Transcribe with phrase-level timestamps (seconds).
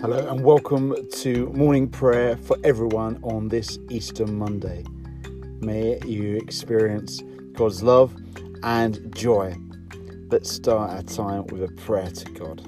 [0.00, 4.84] Hello and welcome to morning prayer for everyone on this Easter Monday.
[5.60, 7.20] May you experience
[7.54, 8.14] God's love
[8.62, 9.56] and joy.
[10.30, 12.62] Let's start our time with a prayer to God.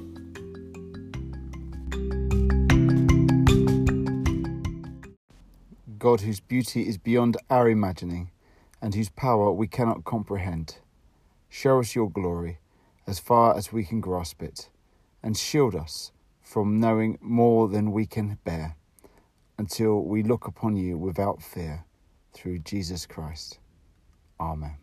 [6.00, 8.32] God, whose beauty is beyond our imagining
[8.82, 10.78] and whose power we cannot comprehend,
[11.48, 12.58] show us your glory
[13.06, 14.68] as far as we can grasp it
[15.22, 16.10] and shield us
[16.50, 18.74] from knowing more than we can bear
[19.56, 21.84] until we look upon you without fear
[22.32, 23.60] through Jesus Christ.
[24.40, 24.76] Amen.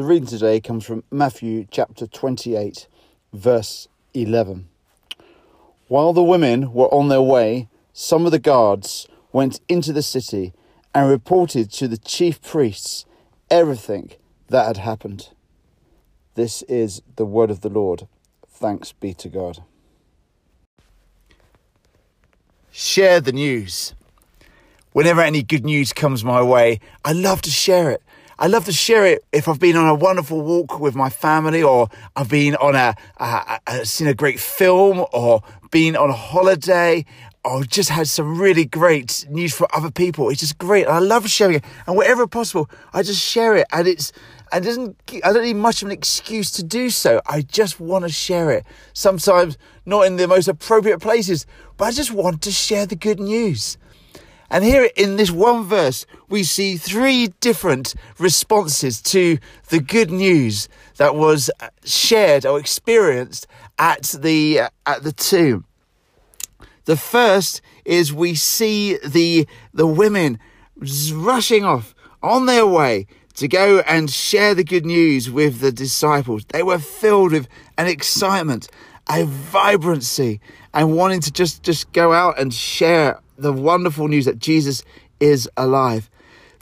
[0.00, 2.88] The reading today comes from Matthew chapter 28,
[3.34, 4.66] verse 11.
[5.88, 10.54] While the women were on their way, some of the guards went into the city
[10.94, 13.04] and reported to the chief priests
[13.50, 14.12] everything
[14.48, 15.34] that had happened.
[16.34, 18.08] This is the word of the Lord.
[18.48, 19.62] Thanks be to God.
[22.70, 23.92] Share the news.
[24.92, 28.02] Whenever any good news comes my way, I love to share it.
[28.42, 31.62] I love to share it if I've been on a wonderful walk with my family,
[31.62, 36.14] or I've been on a, a, a seen a great film, or been on a
[36.14, 37.04] holiday,
[37.44, 40.30] or just had some really great news for other people.
[40.30, 40.86] It's just great.
[40.86, 44.10] I love sharing it, and wherever possible, I just share it, and it's
[44.52, 47.20] and doesn't I don't need much of an excuse to do so.
[47.26, 48.64] I just want to share it.
[48.94, 51.44] Sometimes not in the most appropriate places,
[51.76, 53.76] but I just want to share the good news.
[54.50, 59.38] And here in this one verse, we see three different responses to
[59.68, 63.46] the good news that was uh, shared or experienced
[63.78, 65.66] at the, uh, at the tomb.
[66.86, 70.40] The first is we see the, the women
[71.12, 76.44] rushing off on their way to go and share the good news with the disciples.
[76.46, 78.68] They were filled with an excitement,
[79.08, 80.40] a vibrancy,
[80.74, 84.82] and wanting to just, just go out and share the wonderful news that Jesus
[85.18, 86.10] is alive.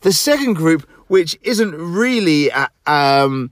[0.03, 3.51] The second group, which isn't really uh, um,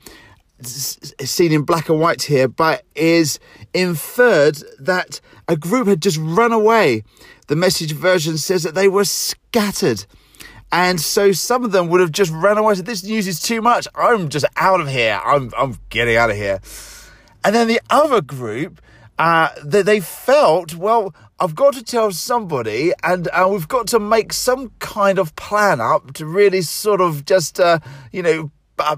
[0.62, 3.38] seen in black and white here, but is
[3.74, 7.02] inferred that a group had just run away.
[7.48, 10.06] The message version says that they were scattered.
[10.72, 12.74] And so some of them would have just run away.
[12.74, 13.86] Said, this news is too much.
[13.94, 15.20] I'm just out of here.
[15.24, 16.60] I'm, I'm getting out of here.
[17.44, 18.80] And then the other group,
[19.18, 23.98] uh, they, they felt, well, I've got to tell somebody, and uh, we've got to
[23.98, 27.78] make some kind of plan up to really sort of just, uh,
[28.12, 28.96] you know, uh,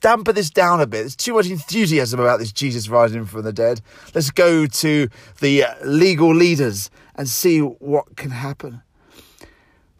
[0.00, 1.00] damper this down a bit.
[1.00, 3.80] There's too much enthusiasm about this Jesus rising from the dead.
[4.14, 5.08] Let's go to
[5.40, 8.82] the uh, legal leaders and see what can happen.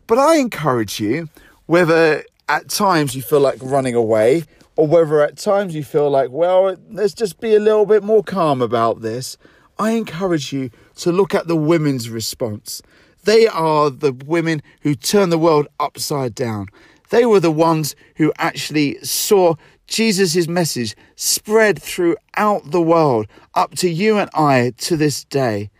[0.06, 1.28] But I encourage you,
[1.66, 4.44] whether at times you feel like running away,
[4.78, 8.22] or whether at times you feel like, well, let's just be a little bit more
[8.22, 9.36] calm about this.
[9.76, 12.80] I encourage you to look at the women's response.
[13.25, 16.69] They are the women who turned the world upside down.
[17.10, 19.56] They were the ones who actually saw
[19.88, 23.26] Jesus' message spread throughout the world,
[23.56, 25.70] up to you and I to this day.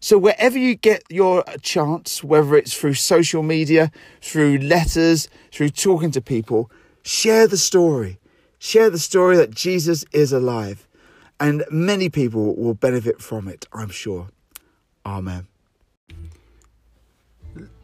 [0.00, 6.10] So, wherever you get your chance, whether it's through social media, through letters, through talking
[6.10, 6.70] to people,
[7.02, 8.18] share the story.
[8.64, 10.88] Share the story that Jesus is alive
[11.38, 14.28] and many people will benefit from it, I'm sure.
[15.04, 15.48] Amen.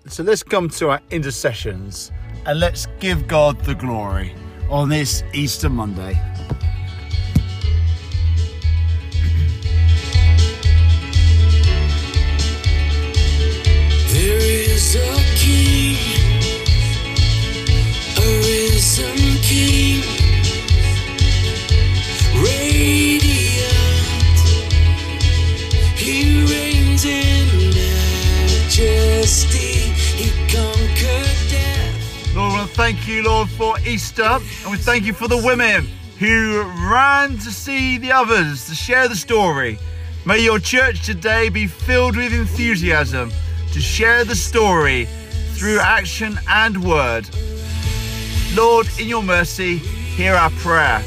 [0.07, 2.11] So let's come to our intercessions
[2.47, 4.35] and let's give God the glory
[4.71, 6.19] on this Easter Monday.
[32.81, 35.87] Thank you, Lord, for Easter, and we thank you for the women
[36.19, 39.79] who ran to see the others, to share the story.
[40.25, 43.33] May your church today be filled with enthusiasm
[43.73, 45.05] to share the story
[45.53, 47.29] through action and word.
[48.55, 51.03] Lord, in your mercy, hear our prayer.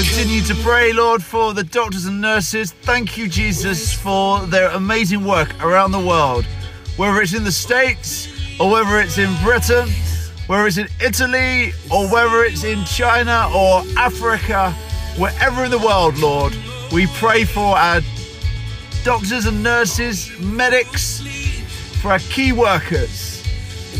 [0.00, 2.72] Continue to pray, Lord, for the doctors and nurses.
[2.72, 6.46] Thank you, Jesus, for their amazing work around the world,
[6.96, 8.26] whether it's in the States
[8.58, 9.90] or whether it's in Britain,
[10.46, 14.72] whether it's in Italy or whether it's in China or Africa,
[15.18, 16.56] wherever in the world, Lord,
[16.90, 18.00] we pray for our
[19.04, 21.20] doctors and nurses, medics,
[22.00, 23.44] for our key workers.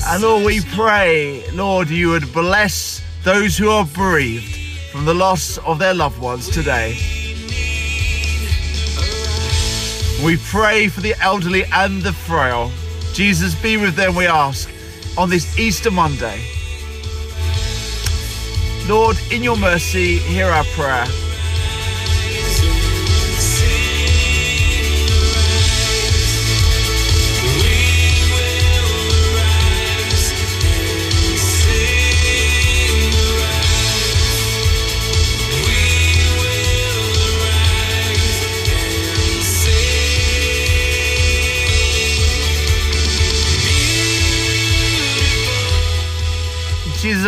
[0.07, 4.60] And Lord, we pray, Lord, you would bless those who are bereaved
[4.91, 6.97] from the loss of their loved ones today.
[10.25, 12.71] We pray for the elderly and the frail.
[13.13, 14.71] Jesus, be with them, we ask,
[15.17, 16.45] on this Easter Monday.
[18.87, 21.07] Lord, in your mercy, hear our prayer.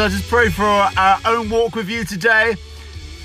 [0.03, 2.57] I just pray for our own walk with you today.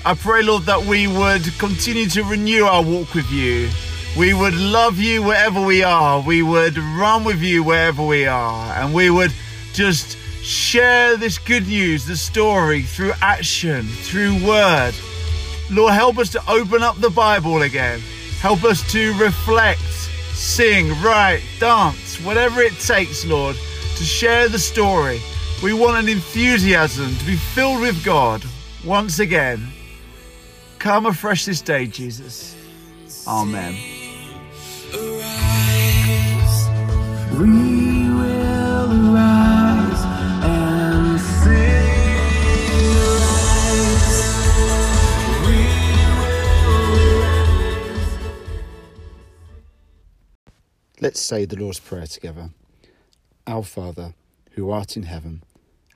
[0.04, 3.68] I pray, Lord, that we would continue to renew our walk with you.
[4.16, 6.20] We would love you wherever we are.
[6.20, 8.72] We would run with you wherever we are.
[8.74, 9.32] And we would
[9.72, 14.92] just share this good news, the story, through action, through word.
[15.72, 17.98] Lord, help us to open up the Bible again.
[18.40, 23.56] Help us to reflect, sing, write, dance, whatever it takes, Lord,
[23.96, 25.20] to share the story.
[25.60, 28.44] We want an enthusiasm to be filled with God
[28.84, 29.66] once again.
[30.78, 32.54] Come afresh this day, Jesus.
[33.26, 33.74] Amen.
[34.94, 36.68] Arise.
[37.32, 37.48] We
[38.08, 40.04] will arise
[40.44, 41.50] and sing.
[43.18, 44.22] Arise.
[45.44, 45.56] We
[46.62, 47.18] will
[51.00, 52.50] Let's say the Lord's Prayer together.
[53.48, 54.14] Our Father,
[54.52, 55.42] who art in heaven,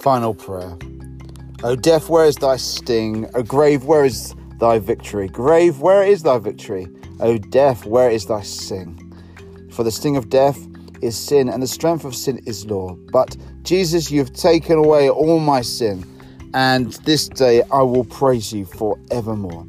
[0.00, 0.78] Final prayer.
[1.62, 3.28] O death, where is thy sting?
[3.34, 5.28] O grave, where is thy victory?
[5.28, 6.88] Grave, where is thy victory?
[7.20, 8.96] O death, where is thy sting?
[9.70, 10.58] For the sting of death
[11.02, 12.94] is sin, and the strength of sin is law.
[13.12, 16.06] But Jesus, you have taken away all my sin,
[16.54, 19.66] and this day I will praise you forevermore.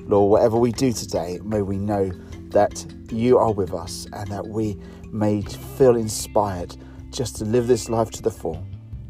[0.00, 2.10] Lord, whatever we do today, may we know
[2.52, 4.80] that you are with us and that we
[5.12, 6.74] may feel inspired
[7.10, 8.66] just to live this life to the full.